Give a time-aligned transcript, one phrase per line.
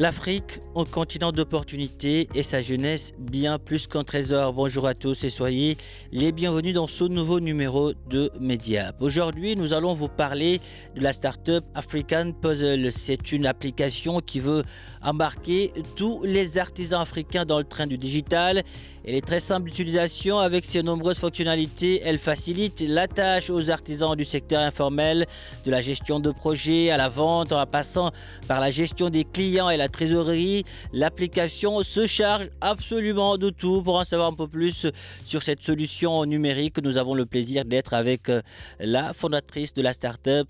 [0.00, 4.54] L'Afrique, un continent d'opportunités et sa jeunesse bien plus qu'un trésor.
[4.54, 5.76] Bonjour à tous et soyez
[6.10, 9.02] les bienvenus dans ce nouveau numéro de Mediap.
[9.02, 10.62] Aujourd'hui, nous allons vous parler
[10.96, 12.90] de la startup African Puzzle.
[12.92, 14.64] C'est une application qui veut
[15.02, 18.62] embarquer tous les artisans africains dans le train du digital.
[19.06, 22.02] Elle est très simple d'utilisation avec ses nombreuses fonctionnalités.
[22.04, 25.26] Elle facilite la tâche aux artisans du secteur informel,
[25.64, 28.12] de la gestion de projets à la vente, en passant
[28.46, 30.64] par la gestion des clients et la trésorerie.
[30.92, 33.82] L'application se charge absolument de tout.
[33.82, 34.86] Pour en savoir un peu plus
[35.24, 38.42] sur cette solution numérique, nous avons le plaisir d'être avec euh,
[38.78, 40.48] la fondatrice de la startup.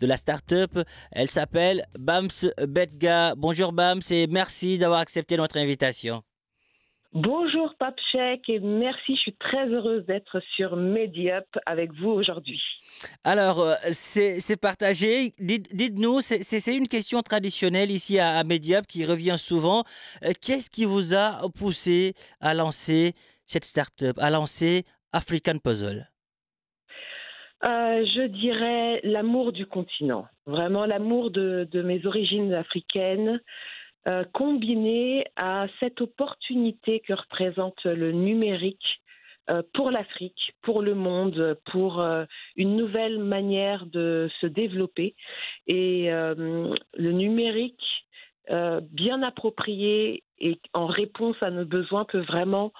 [0.00, 0.78] De la startup.
[1.10, 2.28] Elle s'appelle Bams
[2.68, 3.34] Betga.
[3.34, 6.22] Bonjour Bams et merci d'avoir accepté notre invitation.
[7.14, 12.60] Bonjour Papchek et merci, je suis très heureuse d'être sur Mediup avec vous aujourd'hui.
[13.24, 15.32] Alors, euh, c'est partagé.
[15.38, 19.84] Dites-nous, c'est une question traditionnelle ici à, à Mediup qui revient souvent.
[20.22, 23.14] Euh, qu'est-ce qui vous a poussé à lancer
[23.46, 24.84] cette start-up, à lancer
[25.14, 26.08] African Puzzle?
[27.64, 33.40] Euh, je dirais l'amour du continent, vraiment l'amour de, de, mes origines africaines,
[34.08, 39.02] euh, combiné à cette opportunité que représente le numérique
[39.50, 42.24] euh, pour l'Afrique, pour le monde, pour euh,
[42.56, 45.14] une nouvelle manière de se développer.
[45.66, 47.84] Et le numérique,
[48.48, 52.72] bien approprié et en réponse à nos besoins, peut vraiment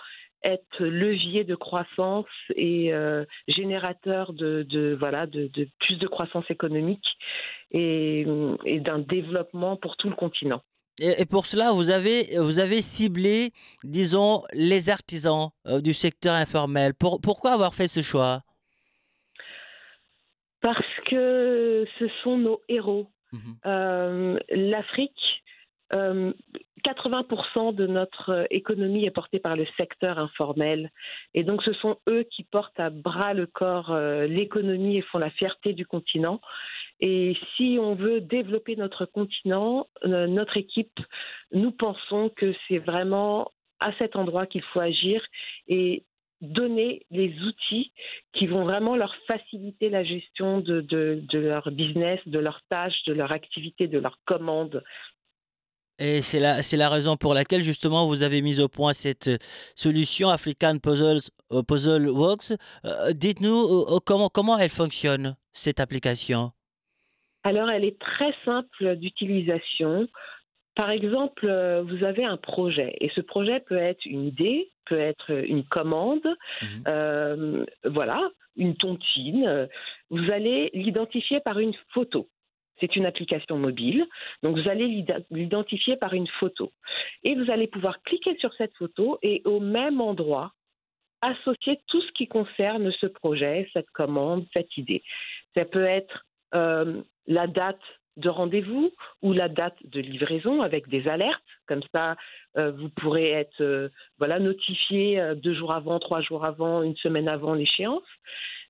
[0.44, 2.90] être levier de croissance et
[3.48, 5.50] générateur de, voilà de,
[5.80, 7.06] plus de croissance économique
[7.72, 8.24] et
[8.64, 10.62] d'un développement pour tout le continent.
[11.00, 13.53] Et, pour cela, vous avez, vous avez ciblé,
[13.84, 16.94] disons, les artisans euh, du secteur informel.
[16.94, 18.42] Pour, pourquoi avoir fait ce choix?
[20.60, 23.08] Parce que ce sont nos héros.
[23.32, 25.42] Mmh euh, L'Afrique,
[25.92, 26.32] euh,
[26.84, 30.91] 80% de notre économie est portée par le secteur informel.
[31.34, 35.19] Et donc, ce sont eux qui portent à bras le corps euh, l'économie et font
[35.19, 36.41] la fierté du continent.
[37.00, 40.98] Et si on veut développer notre continent, euh, notre équipe,
[41.53, 45.25] nous pensons que c'est vraiment à cet endroit qu'il faut agir
[45.69, 46.04] et
[46.41, 47.92] donner les outils
[48.32, 50.84] qui vont vraiment leur faciliter la gestion de,
[51.32, 54.82] leur business, de leurs tâches, de leur activité, de leurs commandes.
[56.00, 59.31] Et c'est la, raison pour laquelle justement vous avez mis au point cette
[59.75, 62.53] solution African euh, Puzzle Works.
[62.84, 66.53] Euh, dites-nous comment elle fonctionne, cette application?
[67.44, 70.09] Alors, elle est très simple d'utilisation.
[70.75, 74.99] Par exemple, euh, vous avez un projet et ce projet peut être une idée, peut
[74.99, 76.26] être une commande,
[76.62, 76.66] mmh.
[76.87, 79.69] euh, voilà, une tontine.
[80.10, 82.28] Vous allez l'identifier par une photo.
[82.81, 84.06] C'est une application mobile,
[84.44, 86.72] donc vous allez l'identifier par une photo.
[87.25, 90.53] Et vous allez pouvoir cliquer sur cette photo et au même endroit
[91.20, 95.03] associer tout ce qui concerne ce projet, cette commande, cette idée.
[95.56, 97.81] Ça peut être euh, la date
[98.19, 98.91] de rendez-vous
[99.22, 101.42] ou la date de livraison avec des alertes.
[101.66, 102.16] Comme ça,
[102.56, 103.88] euh, vous pourrez être euh,
[104.19, 108.02] voilà, notifié euh, deux jours avant, trois jours avant, une semaine avant l'échéance.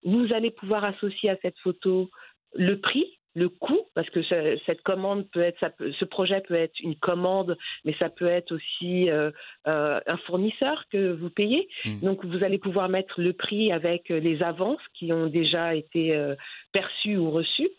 [0.04, 2.10] Vous allez pouvoir associer à cette photo
[2.54, 6.40] le prix, le coût, parce que ce, cette commande peut être, ça peut, ce projet
[6.40, 9.08] peut être une commande, mais ça peut être aussi
[9.64, 11.68] un fournisseur que vous payez.
[11.84, 12.00] Mmh.
[12.00, 16.16] Donc vous allez pouvoir mettre le prix avec les avances qui ont déjà été
[16.72, 17.70] perçues ou reçues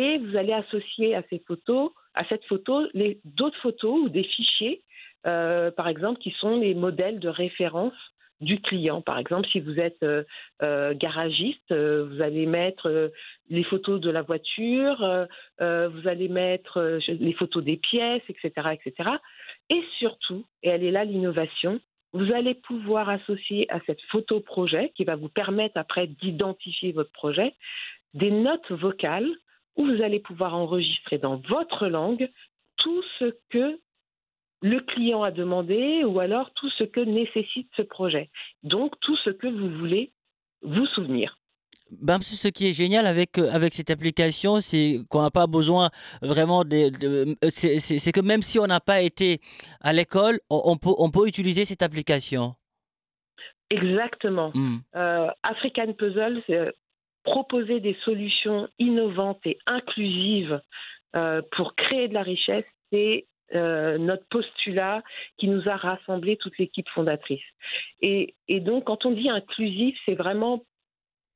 [0.00, 2.86] et vous allez associer à ces photos, à cette photo,
[3.24, 4.82] d'autres photos ou des fichiers,
[5.26, 7.94] euh, par exemple, qui sont les modèles de référence
[8.40, 9.02] du client.
[9.02, 10.24] Par exemple, si vous êtes euh,
[10.62, 13.12] euh, garagiste, vous allez mettre
[13.50, 15.26] les photos de la voiture,
[15.58, 19.10] vous allez mettre les photos des pièces, etc., etc.
[19.68, 21.80] Et surtout, et elle est là l'innovation,
[22.12, 27.12] vous allez pouvoir associer à cette photo projet qui va vous permettre après d'identifier votre
[27.12, 27.54] projet
[28.14, 29.30] des notes vocales
[29.76, 32.30] où vous allez pouvoir enregistrer dans votre langue
[32.76, 33.78] tout ce que
[34.62, 38.30] le client a demandé ou alors tout ce que nécessite ce projet.
[38.62, 40.12] Donc tout ce que vous voulez
[40.62, 41.36] vous souvenir.
[41.90, 45.90] Ben, ce qui est génial avec, euh, avec cette application, c'est qu'on n'a pas besoin
[46.22, 46.92] vraiment de.
[47.04, 49.40] Euh, c'est que même si on n'a pas été
[49.80, 52.54] à l'école, on, peut, on peut utiliser cette application.
[53.70, 54.52] Exactement.
[54.54, 54.78] Hmm.
[54.94, 56.42] Euh, African Puzzle,
[57.22, 60.60] proposer des solutions innovantes et inclusives
[61.52, 65.02] pour créer de la richesse, c'est notre postulat
[65.38, 67.42] qui nous a rassemblé toute l'équipe fondatrice.
[68.00, 70.64] Et, et, donc, quand on dit inclusif, c'est vraiment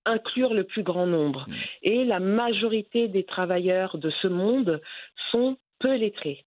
[0.06, 1.46] inclure le plus grand nombre.
[1.48, 1.54] Mm.
[1.82, 4.80] Et la majorité des travailleurs de ce monde
[5.30, 6.44] sont peu lettrés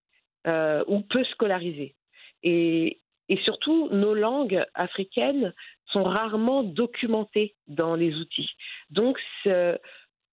[0.48, 1.96] euh, ou peu scolarisés.
[2.44, 5.54] Et, et surtout, nos langues africaines
[5.92, 8.50] sont rarement documentées dans les outils.
[8.90, 9.20] Donc,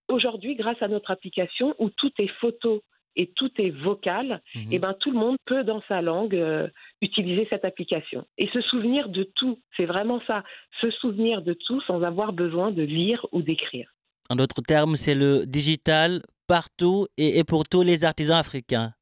[0.08, 2.82] aujourd'hui, grâce à notre application où tout est photo
[3.16, 4.72] et tout est vocal, mhm.
[4.72, 6.68] et eh ben tout le monde peut dans sa langue euh,
[7.00, 9.60] utiliser cette application et se souvenir de tout.
[9.76, 10.42] C'est vraiment ça,
[10.80, 13.94] se souvenir de tout sans avoir besoin de lire ou d'écrire.
[14.30, 18.92] En d'autres termes, c'est le digital partout et, pour tous les artisans africains.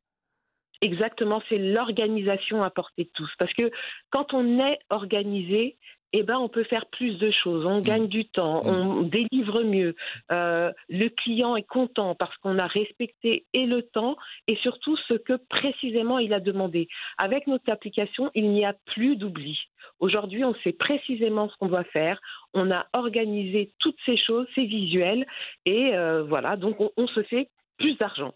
[0.83, 3.31] Exactement, c'est l'organisation à portée de tous.
[3.39, 3.71] Parce que
[4.11, 5.77] quand on est organisé,
[6.13, 8.69] eh ben, on peut faire plus de choses, on gagne du temps, mm.
[8.69, 9.95] on délivre mieux.
[10.31, 15.15] Euh, le client est content parce qu'on a respecté et le temps et surtout ce
[15.15, 16.89] que précisément il a demandé.
[17.17, 19.59] Avec notre application, il n'y a plus d'oubli.
[20.01, 22.21] Aujourd'hui, on sait précisément ce qu'on doit faire.
[22.55, 25.27] On a organisé toutes ces choses, c'est visuel
[25.65, 27.49] et euh, voilà, donc on, se fait
[27.79, 28.35] plus d'argent.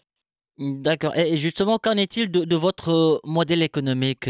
[0.57, 1.15] D'accord.
[1.15, 4.29] Et justement, qu'en est-il de votre modèle économique?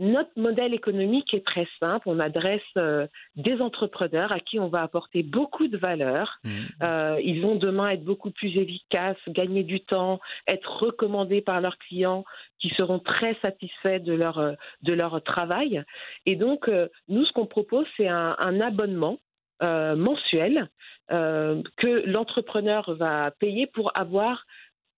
[0.00, 2.08] Notre modèle économique est très simple.
[2.08, 6.38] On adresse euh, des entrepreneurs à qui on va apporter beaucoup de valeur.
[6.44, 6.50] Mmh.
[6.84, 11.78] Euh, ils vont demain être beaucoup plus efficaces, gagner du temps, être recommandés par leurs
[11.78, 12.24] clients
[12.60, 14.52] qui seront très satisfaits de leur, euh,
[14.82, 15.82] de leur travail.
[16.26, 16.70] Et donc,
[17.08, 19.18] nous, ce qu'on propose, c'est un, un, abonnement
[19.60, 20.68] mensuel
[21.08, 24.44] que l'entrepreneur va payer pour avoir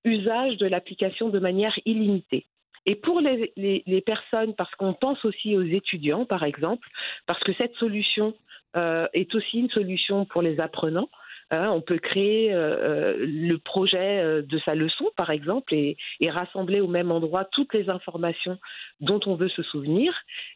[0.04, 2.46] usage de l'application de manière illimitée.
[2.86, 6.88] Et pour les, personnes, parce qu'on pense aussi aux étudiants, par exemple,
[7.26, 8.34] parce que cette solution
[8.76, 11.10] euh, est aussi une solution pour les apprenants.
[11.50, 16.30] Hein, on peut créer euh, euh, le projet de sa leçon, par exemple, et, et,
[16.30, 18.58] rassembler au même endroit toutes les informations
[19.00, 20.12] dont on veut se souvenir.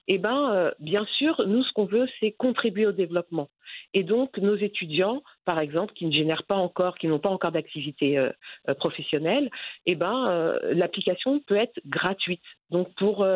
[0.07, 3.49] Et eh ben, bien sûr, nous, ce qu'on veut, c'est contribuer au développement.
[3.93, 7.53] Et donc, nos étudiants, par exemple, qui ne génèrent pas encore, qui n'ont pas encore
[7.53, 8.31] d'activité euh,
[8.69, 9.51] euh, professionnelle,
[9.87, 12.43] eh ben, euh, l'application peut être gratuite.
[12.71, 13.27] Donc, pour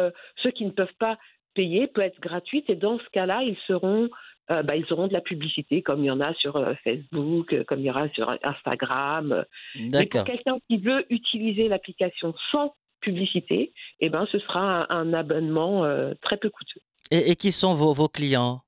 [0.42, 1.16] ceux qui ne peuvent pas
[1.54, 2.68] payer, peut être gratuite.
[2.68, 4.08] Et dans ce cas-là, ils seront
[4.48, 7.86] bah, ils auront de la publicité, comme il y en a sur Facebook, comme il
[7.86, 9.44] y aura sur Instagram.
[9.74, 15.84] Et pour quelqu'un qui veut utiliser l'application sans publicité, eh ben, ce sera un, abonnement
[16.22, 16.80] très peu coûteux.
[17.10, 18.62] Et, qui sont vos clients?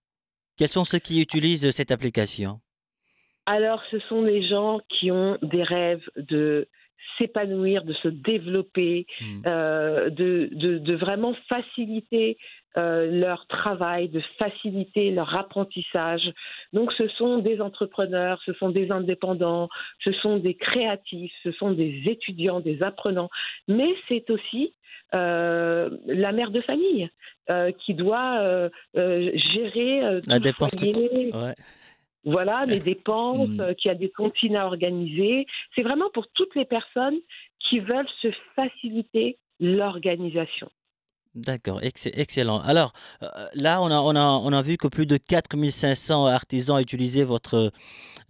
[0.56, 2.60] Quels sont ceux qui utilisent cette application?
[3.46, 6.68] Alors, ce sont des gens qui ont des rêves de
[7.18, 9.42] s'épanouir, de se développer, hmm.
[9.46, 12.36] euh, de, vraiment faciliter
[12.76, 16.32] euh, leur travail, de faciliter leur apprentissage.
[16.72, 19.68] Donc ce sont des entrepreneurs, ce sont des indépendants,
[20.04, 23.30] ce sont des créatifs, ce sont des étudiants, des apprenants,
[23.68, 24.74] mais c'est aussi
[25.14, 27.08] euh, la mère de famille
[27.84, 30.76] qui doit gérer la dépense
[32.24, 33.74] Voilà, les dépenses, mm.
[33.76, 35.46] qui a des cantines à organiser.
[35.74, 37.18] C'est vraiment pour toutes les personnes
[37.68, 40.70] qui veulent se faciliter l'organisation.
[41.36, 42.60] D'accord, excellent.
[42.60, 46.80] Alors euh, là, on a, on, a, on a vu que plus de 4500 artisans
[46.80, 47.70] utilisaient votre,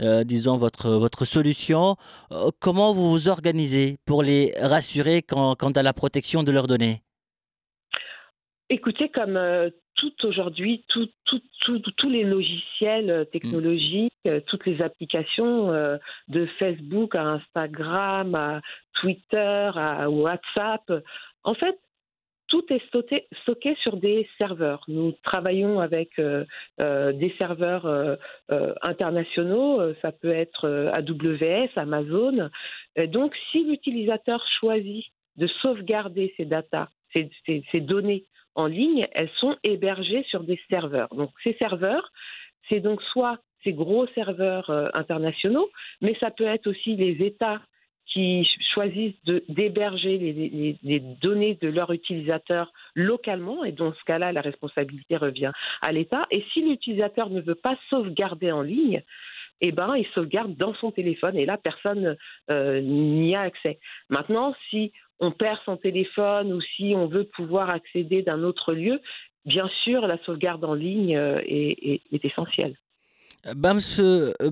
[0.03, 1.97] euh, disons, votre, votre solution.
[2.31, 7.01] Euh, comment vous vous organisez pour les rassurer quant, à la protection de leurs données?
[8.69, 9.39] Écoutez, comme
[10.01, 14.13] tout aujourd'hui, tous les logiciels technologiques,
[14.47, 15.71] toutes les applications
[16.29, 18.61] de Facebook à Instagram, à
[18.95, 20.91] Twitter, à WhatsApp,
[21.45, 21.79] en fait,
[22.51, 24.83] tout est stocké, sur des serveurs.
[24.89, 26.45] Nous travaillons avec euh,
[26.81, 28.17] euh, des serveurs euh,
[28.83, 32.51] internationaux, ça peut être AWS, Amazon.
[33.07, 40.25] donc, si l'utilisateur choisit de sauvegarder ses datas, ces données en ligne, elles sont hébergées
[40.25, 41.09] sur des serveurs.
[41.15, 42.11] Donc, ces serveurs,
[42.69, 45.69] c'est donc soit ces gros serveurs internationaux,
[46.01, 47.61] mais ça peut être aussi les États
[48.07, 49.15] qui choisissent
[49.49, 55.53] d'héberger les, les, données de leurs utilisateurs localement, et dans ce cas-là, la responsabilité revient
[55.81, 56.27] à l'État.
[56.31, 59.03] Et si l'utilisateur ne veut pas sauvegarder en ligne,
[59.61, 62.17] eh ben, il sauvegarde dans son téléphone et là, personne
[62.51, 63.79] euh, n'y a accès.
[64.09, 69.01] Maintenant, si on perd son téléphone ou si on veut pouvoir accéder d'un autre lieu,
[69.45, 72.77] bien sûr, la sauvegarde en ligne euh, est, essentielle.
[73.57, 73.81] Bams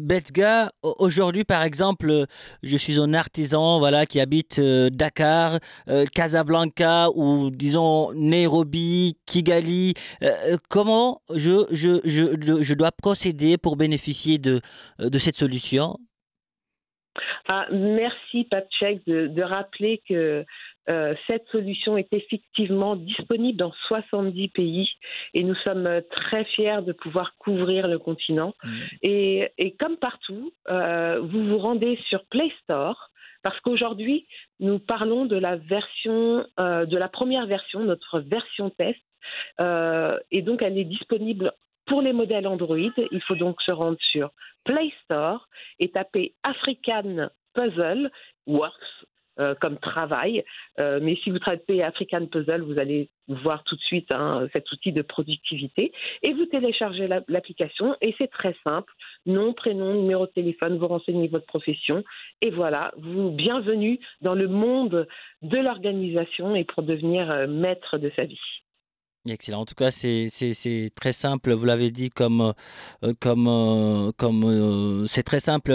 [0.01, 2.25] Betga, aujourd'hui par exemple,
[2.63, 5.59] je suis un artisan voilà, qui habite euh, Dakar,
[5.91, 9.93] euh, Casablanca ou disons Nairobi, Kigali.
[10.71, 14.63] comment je, dois procéder pour bénéficier de
[15.19, 15.99] cette solution?
[17.49, 20.45] Ah, merci Patrick de, de rappeler que
[20.89, 24.89] euh, cette solution est effectivement disponible dans 70 pays
[25.35, 28.55] et nous sommes très fiers de pouvoir couvrir le continent.
[28.65, 28.71] Mmh.
[29.03, 33.11] Et, comme partout, euh, vous vous rendez sur Play Store
[33.43, 34.27] parce qu'aujourd'hui,
[34.61, 38.99] nous parlons de la version, euh, de la première version, notre version test,
[40.31, 41.53] et donc elle est disponible
[41.89, 42.77] pour les modèles Android.
[42.77, 44.31] Il faut donc se rendre sur
[44.65, 48.11] Play Store et taper African Puzzle
[48.47, 49.07] Works
[49.41, 50.45] euh, comme travail.
[50.81, 54.73] Euh, mais si vous traitez African Puzzle, vous allez voir tout de suite hein, cet
[54.73, 55.93] outil de productivité
[56.23, 58.93] et vous téléchargez l'application et c'est très simple.
[59.27, 62.03] Nom, prénom, numéro de téléphone, vous renseignez votre profession
[62.41, 65.07] et voilà, vous bienvenue dans le monde
[65.43, 68.41] de l'organisation et pour devenir euh, maître de sa vie.
[69.31, 69.61] Excellent.
[69.61, 71.53] En tout cas, c'est très simple.
[71.53, 72.41] Vous l'avez dit, comme
[73.03, 75.73] euh, euh, euh, c'est très simple.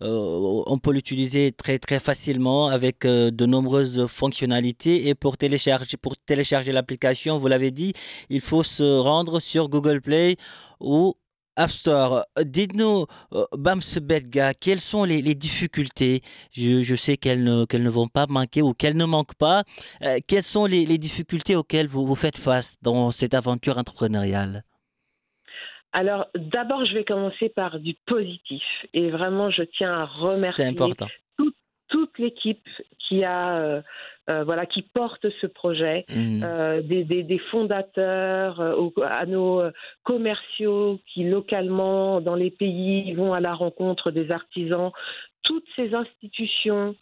[0.00, 5.08] on peut l'utiliser très très facilement avec de nombreuses fonctionnalités.
[5.08, 7.92] Et pour télécharger pour télécharger l'application, vous l'avez dit,
[8.30, 10.36] il faut se rendre sur Google Play
[10.80, 11.14] ou
[11.56, 12.22] App Store.
[12.42, 16.20] Dites-nous, euh, Bams Bedga, quelles sont les, difficultés?
[16.52, 19.64] Je, sais qu'elles ne, qu'elles ne vont pas manquer ou qu'elles ne manquent pas.
[20.02, 24.64] Euh, quelles sont les, difficultés auxquelles vous, vous faites face dans cette aventure entrepreneuriale?
[25.92, 28.62] Alors, d'abord, je vais commencer par du positif.
[28.92, 30.74] Et vraiment, je tiens à remercier
[31.88, 32.66] toute l'équipe
[33.08, 33.82] qui a euh,
[34.28, 36.42] euh, voilà, qui porte ce projet, mmh.
[36.42, 39.62] euh, des, des, fondateurs, euh, à nos
[40.02, 44.90] commerciaux qui localement dans les pays vont à la rencontre des artisans,
[45.44, 46.96] toutes ces institutions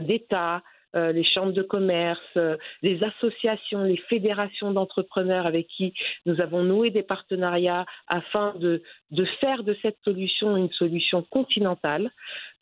[0.00, 0.62] d'État,
[0.94, 2.38] les chambres de commerce,
[2.82, 5.94] les associations, les fédérations d'entrepreneurs avec qui
[6.26, 12.10] nous avons noué des partenariats afin de, de faire de cette solution une solution continentale.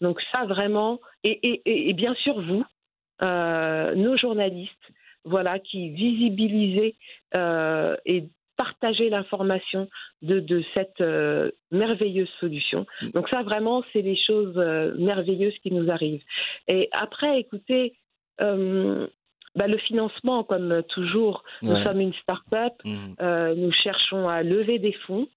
[0.01, 2.65] Donc ça vraiment, et, et, et bien sûr vous,
[3.21, 4.93] nos journalistes,
[5.25, 6.95] voilà, qui visibilisaient
[7.35, 8.25] euh, et
[8.57, 9.89] partageaient l'information
[10.23, 12.87] de, de, cette euh, merveilleuse solution.
[13.15, 14.57] Donc ça, vraiment, c'est des choses
[14.99, 16.23] merveilleuses qui nous arrivent.
[16.69, 17.95] Et après, écoutez,
[18.39, 23.55] bah, le financement, comme toujours, nous sommes une start-up, mm.
[23.57, 25.29] nous cherchons à lever des fonds.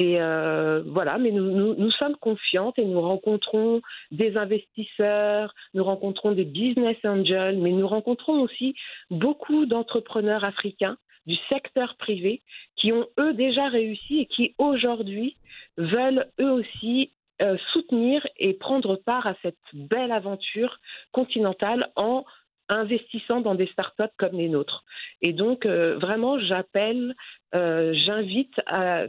[0.00, 6.32] Et euh, voilà, mais nous, nous, sommes confiantes et nous rencontrons des investisseurs, nous rencontrons
[6.32, 8.74] des business angels, mais nous rencontrons aussi
[9.10, 12.40] beaucoup d'entrepreneurs africains du secteur privé
[12.76, 15.36] qui ont eux déjà réussi et qui aujourd'hui
[15.76, 20.78] veulent eux aussi euh, soutenir et prendre part à cette belle aventure
[21.12, 22.24] continentale en
[22.70, 24.82] investissant dans des startups comme les nôtres.
[25.20, 27.14] Et donc, euh, vraiment, j'appelle,
[27.52, 29.04] j'invite à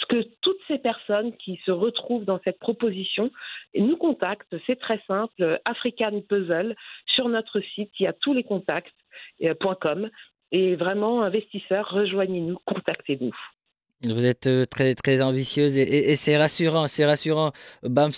[0.00, 3.30] ce que toutes ces personnes qui se retrouvent dans cette proposition
[3.74, 4.56] nous contactent.
[4.66, 6.74] C'est très simple, African Puzzle,
[7.06, 10.04] sur notre site, il y a tous les contacts.com.
[10.04, 10.08] Euh,
[10.52, 13.34] et vraiment, investisseurs, rejoignez-nous, contactez-nous.
[14.04, 17.52] Vous êtes euh, très très ambitieuse et, c'est rassurant, c'est rassurant.
[17.82, 18.12] Bams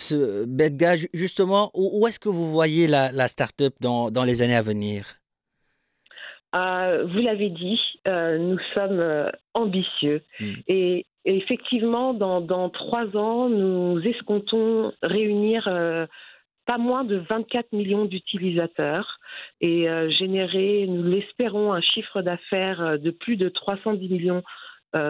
[0.46, 4.62] Bedga, justement, où, est-ce que vous voyez la, la start-up dans, dans les années à
[4.62, 5.14] venir?
[6.52, 10.54] Ah, vous l'avez dit, euh, nous sommes ambitieux hmm.
[10.66, 11.06] et
[11.36, 16.06] effectivement, dans, trois ans, nous escomptons réunir euh,
[16.66, 19.18] pas moins de 24 millions d'utilisateurs
[19.60, 24.42] et euh, générer, nous l'espérons, un chiffre d'affaires euh, de plus de 310 millions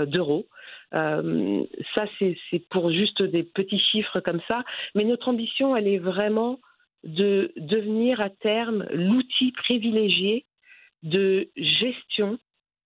[0.07, 0.49] d'euros.
[0.91, 4.65] ça, c'est pour juste des petits chiffres comme ça.
[4.97, 6.59] Mais notre ambition, elle est vraiment
[7.05, 10.47] de devenir à terme l'outil privilégié
[11.05, 12.41] de gestion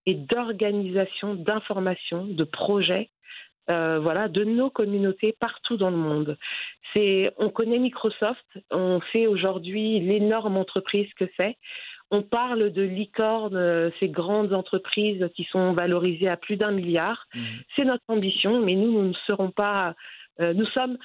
[0.05, 3.09] et d'organisation d'informations, de projets
[3.71, 6.37] euh, voilà, de nos communautés partout dans le monde.
[6.93, 11.57] C'est, on connaît Microsoft, on sait aujourd'hui l'énorme entreprise que c'est.
[12.11, 17.27] On parle de licornes, euh, ces grandes entreprises qui sont valorisées à plus d'un milliard.
[17.35, 17.41] Mmh.
[17.75, 19.95] C'est notre ambition, mais nous, nous ne serons pas.
[20.41, 20.99] Euh, nous sommes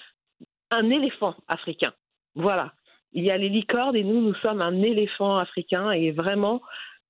[0.72, 1.94] un éléphant africain.
[2.36, 2.74] Voilà.
[3.14, 6.62] il y a les licornes et nous, nous sommes un éléphant africain et vraiment,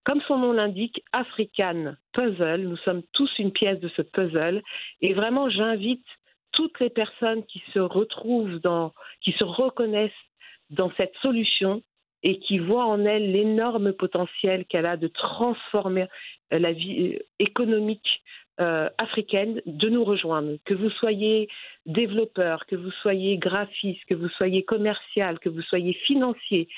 [0.08, 2.62] comme son nom l'indique, African Puzzle.
[2.62, 4.64] Nous sommes tous une pièce de ce puzzle.
[5.02, 6.06] Et vraiment, j'invite
[6.54, 10.24] toutes les personnes qui se retrouvent dans, qui se reconnaissent
[10.70, 11.82] dans cette solution
[12.24, 16.08] et qui voient en elle l'énorme potentiel qu'elle a de transformer
[16.54, 18.24] euh, la vie euh, économique
[18.62, 20.56] euh, africaine de nous rejoindre.
[20.64, 21.50] Que vous soyez
[21.86, 26.70] développeur, que vous soyez graphiste, que vous soyez commercial, que vous soyez financier,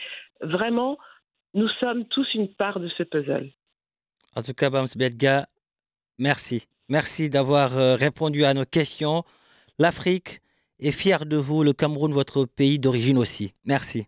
[0.42, 0.98] vraiment,
[1.54, 3.52] nous sommes tous une part de ce puzzle.
[4.36, 5.48] En tout cas, Bams Bedga,
[6.18, 6.68] merci.
[6.88, 9.24] Merci d'avoir répondu à nos questions.
[9.78, 10.40] L'Afrique
[10.80, 13.54] est fière de vous, le Cameroun, votre pays d'origine aussi.
[13.66, 14.08] Merci.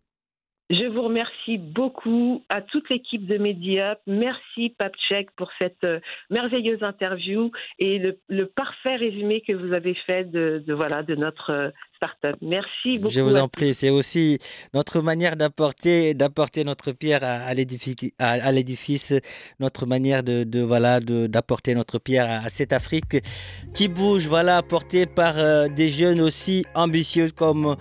[0.71, 3.99] Je vous remercie beaucoup à toute l'équipe de Mediup.
[4.07, 10.23] Merci Papchek pour cette euh, merveilleuse interview et le, parfait résumé que vous avez fait
[10.23, 11.69] de, voilà de notre euh,
[12.01, 12.35] start-up.
[12.41, 13.13] Merci beaucoup.
[13.13, 13.73] Je vous en prie.
[13.73, 14.39] C'est aussi
[14.73, 19.13] notre manière d'apporter d'apporter notre pierre à, l'édifice,
[19.59, 23.17] notre manière de, voilà d'apporter notre pierre à, cette Afrique
[23.75, 24.27] qui bouge.
[24.27, 27.75] Voilà, apportée par euh, des jeunes aussi ambitieux comme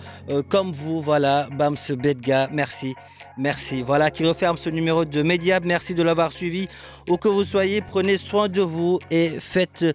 [0.49, 1.01] comme vous.
[1.01, 2.49] Voilà, Bams Bedga.
[2.51, 2.93] Merci.
[3.37, 3.81] Merci.
[3.81, 5.59] Voilà qui referme ce numéro de Média.
[5.63, 6.67] Merci de l'avoir suivi.
[7.09, 9.85] Où que vous soyez, prenez soin de vous et faites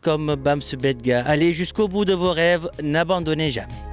[0.00, 1.22] comme Bams Bedga.
[1.26, 3.91] Allez jusqu'au bout de vos rêves, n'abandonnez jamais.